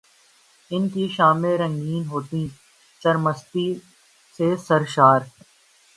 [0.71, 2.47] انکی شامیں رنگین ہوتیں،
[3.01, 3.67] سرمستی
[4.35, 5.21] سے سرشار۔